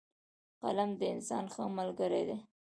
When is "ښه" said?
1.53-1.63